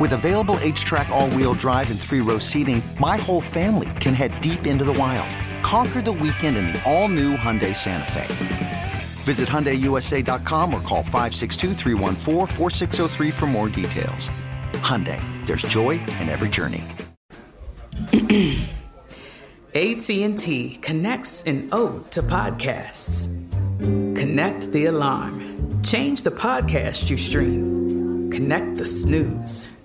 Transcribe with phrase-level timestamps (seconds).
[0.00, 4.40] With available HTRAC, all wheel drive, and three row seating, my whole family can head
[4.40, 5.28] deep into the wild.
[5.62, 8.92] Conquer the weekend in the all new Hyundai Santa Fe.
[9.24, 11.74] Visit HyundaiUSA.com or call 562
[13.30, 14.30] for more details.
[14.72, 16.82] Hyundai, there's joy in every journey.
[19.74, 23.28] AT&T connects an ode to podcasts.
[24.18, 25.82] Connect the alarm.
[25.82, 28.30] Change the podcast you stream.
[28.30, 29.81] Connect the snooze.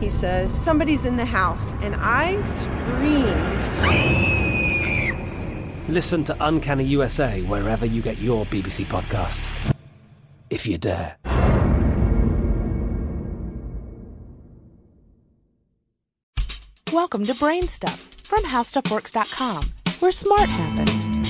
[0.00, 3.64] He says, Somebody's in the house, and I screamed.
[5.88, 9.74] Listen to Uncanny USA wherever you get your BBC podcasts,
[10.50, 11.16] if you dare.
[16.92, 19.64] Welcome to BrainStuff from HowStuffWorks.com,
[20.00, 21.27] where smart happens.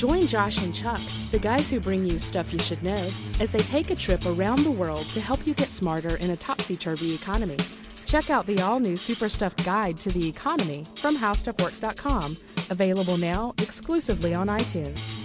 [0.00, 0.98] Join Josh and Chuck,
[1.30, 2.94] the guys who bring you stuff you should know,
[3.38, 6.36] as they take a trip around the world to help you get smarter in a
[6.36, 7.58] topsy turvy economy.
[8.06, 12.34] Check out the all new Super Stuff Guide to the Economy from HowStuffWorks.com,
[12.70, 15.18] available now exclusively on iTunes.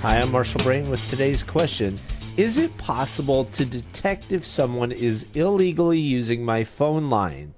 [0.00, 1.98] Hi, I'm Marshall Brain with today's question.
[2.38, 7.52] Is it possible to detect if someone is illegally using my phone line?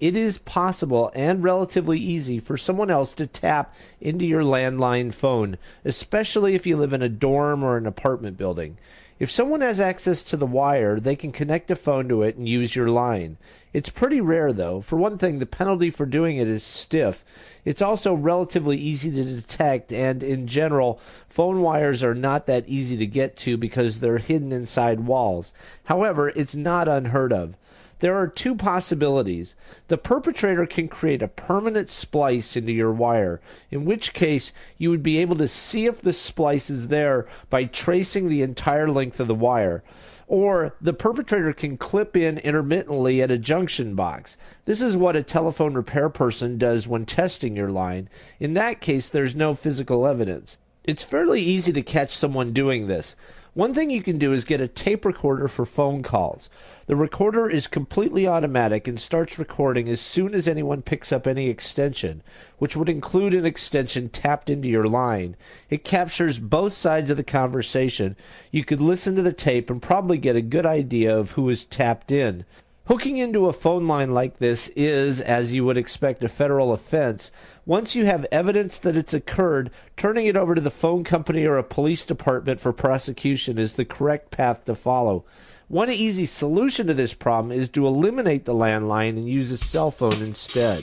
[0.00, 5.58] It is possible and relatively easy for someone else to tap into your landline phone,
[5.84, 8.78] especially if you live in a dorm or an apartment building.
[9.18, 12.48] If someone has access to the wire, they can connect a phone to it and
[12.48, 13.36] use your line.
[13.74, 14.80] It's pretty rare, though.
[14.80, 17.22] For one thing, the penalty for doing it is stiff.
[17.66, 22.96] It's also relatively easy to detect, and in general, phone wires are not that easy
[22.96, 25.52] to get to because they're hidden inside walls.
[25.84, 27.54] However, it's not unheard of.
[28.00, 29.54] There are two possibilities.
[29.88, 33.40] The perpetrator can create a permanent splice into your wire,
[33.70, 37.64] in which case you would be able to see if the splice is there by
[37.64, 39.82] tracing the entire length of the wire
[40.30, 44.36] or the perpetrator can clip in intermittently at a junction box.
[44.64, 48.08] This is what a telephone repair person does when testing your line.
[48.38, 50.56] In that case, there's no physical evidence.
[50.84, 53.16] It's fairly easy to catch someone doing this.
[53.54, 56.48] One thing you can do is get a tape recorder for phone calls.
[56.86, 61.48] The recorder is completely automatic and starts recording as soon as anyone picks up any
[61.48, 62.22] extension,
[62.58, 65.34] which would include an extension tapped into your line.
[65.68, 68.14] It captures both sides of the conversation.
[68.52, 71.64] You could listen to the tape and probably get a good idea of who is
[71.64, 72.44] tapped in.
[72.90, 77.30] Hooking into a phone line like this is, as you would expect, a federal offense.
[77.64, 81.56] Once you have evidence that it's occurred, turning it over to the phone company or
[81.56, 85.24] a police department for prosecution is the correct path to follow.
[85.68, 89.92] One easy solution to this problem is to eliminate the landline and use a cell
[89.92, 90.82] phone instead.